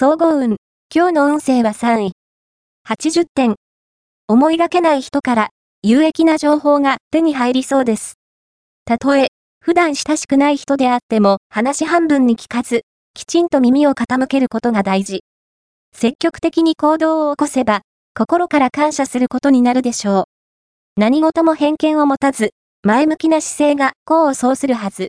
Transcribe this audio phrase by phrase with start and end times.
[0.00, 0.58] 総合運。
[0.94, 2.12] 今日の運勢は3位。
[2.88, 3.56] 80点。
[4.28, 5.48] 思いがけない人から
[5.82, 8.14] 有益な情報が手に入りそうです。
[8.84, 9.26] たとえ、
[9.60, 12.82] 普段親しくない人であっても話半分に聞かず、
[13.12, 15.24] きちんと耳を傾けることが大事。
[15.92, 17.80] 積極的に行動を起こせば、
[18.14, 20.24] 心から感謝することになるでしょう。
[20.96, 22.50] 何事も偏見を持たず、
[22.84, 25.08] 前向きな姿勢が功を奏するはず。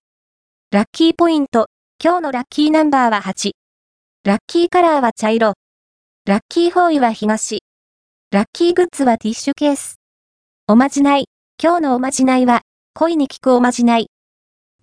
[0.71, 1.68] ラッキーポイント。
[2.04, 3.59] 今日のラッキーナンバーは8。
[4.25, 5.54] ラッキーカラーは茶色。
[6.25, 7.64] ラッキーフォーイは東。
[8.32, 9.96] ラッキーグッズはティッシュケース。
[10.68, 11.29] おまじない。
[11.57, 12.63] 今日のおまじないは、
[12.93, 14.07] 恋に効くおまじない。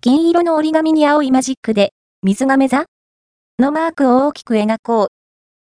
[0.01, 2.85] 銀色の折り紙に青いマジックで、水亀座？
[3.59, 5.07] のマークを大きく描こう。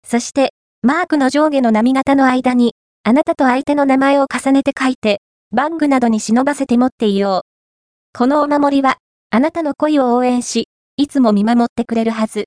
[0.09, 5.21] そして、マークの上下の波型の間に、あなたと相手の名前を重ねて書いて、
[5.53, 8.19] バッグなどに忍ばせて持っていよう。
[8.19, 8.97] このお守りは、
[9.29, 12.47] あなたの恋を応援し、いつも見守ってくれるはず。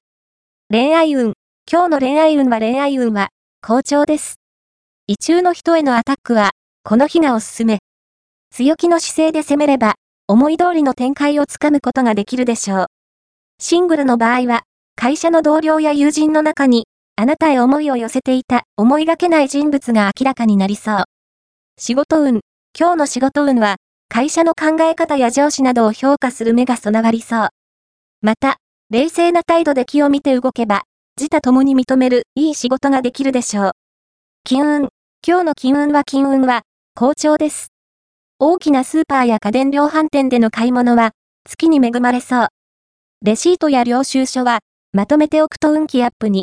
[0.69, 1.33] 恋愛運。
[1.71, 3.29] 今日の恋愛運は恋愛運は、
[3.61, 4.39] 好調です。
[5.05, 6.49] 異中の人へのアタックは、
[6.83, 7.77] この日がおすすめ。
[8.49, 9.93] 強気の姿勢で攻めれば、
[10.27, 12.85] 思い通りの展開をつかむことができるでしょう。
[13.59, 14.63] シングルの場合は、
[14.95, 21.03] 会社の同僚や友人の中に、あなたへ思いを寄せていた思いがけない人物が明らかになりそう。
[21.77, 22.39] 仕事運。
[22.75, 23.75] 今日の仕事運は、
[24.09, 27.49] 会社の考え方や上司などを評価する目が備わりそう。
[28.21, 28.57] また、
[28.93, 30.83] 冷静な態度で気を見て動けば、
[31.17, 33.71] 自他共に認めるいい仕事ができるでしょう。
[34.43, 34.89] 金運。
[35.27, 36.61] 今日の金運は金運は、
[36.93, 37.69] 好調です。
[38.37, 41.13] 大きなスーパーや家電量販店での買い物は、
[41.43, 42.47] 月に恵まれそう。
[43.23, 44.59] レシートや領収書は、
[44.91, 46.41] まとめておくと運気アップに。